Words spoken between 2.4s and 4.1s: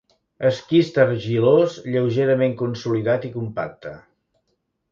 consolidat i compacte.